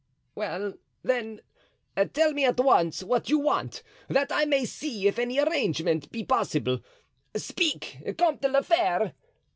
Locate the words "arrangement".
5.37-6.11